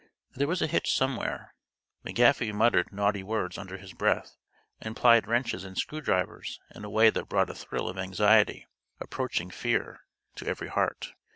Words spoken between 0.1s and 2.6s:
There was a hitch somewhere; McGaffey